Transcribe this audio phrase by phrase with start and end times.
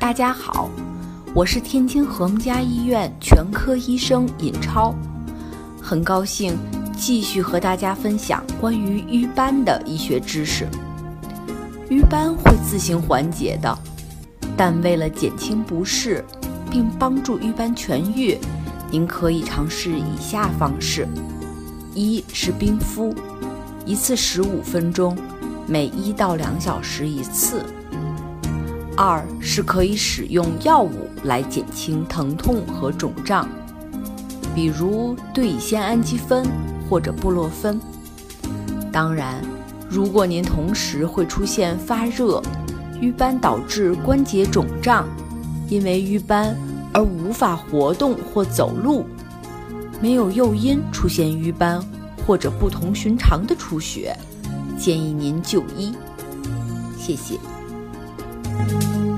[0.00, 0.70] 大家好，
[1.34, 4.94] 我是天津和睦家医院全科医生尹超，
[5.80, 6.56] 很高兴
[6.96, 10.66] 继续和大家分享关于瘀斑的医学知识。
[11.90, 13.78] 瘀斑会自行缓解的，
[14.56, 16.24] 但为了减轻不适，
[16.70, 18.38] 并帮助瘀斑痊愈，
[18.90, 21.06] 您可以尝试以下方式：
[21.94, 23.14] 一是冰敷，
[23.84, 25.14] 一次十五分钟，
[25.66, 27.62] 每一到两小时一次。
[29.02, 33.48] 二是可以使用药物来减轻疼痛和肿胀，
[34.54, 36.46] 比如对乙酰氨基酚
[36.86, 37.80] 或者布洛芬。
[38.92, 39.42] 当然，
[39.88, 42.42] 如果您同时会出现发热、
[43.00, 45.08] 瘀斑导致关节肿胀，
[45.70, 46.54] 因为瘀斑
[46.92, 49.06] 而无法活动或走路，
[50.02, 51.82] 没有诱因出现瘀斑
[52.26, 54.14] 或者不同寻常的出血，
[54.78, 55.94] 建议您就医。
[56.98, 57.38] 谢谢。
[58.60, 59.09] Thank you.